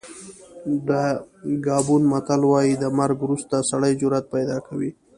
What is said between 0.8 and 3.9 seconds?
د ګابون متل وایي د مرګ وروسته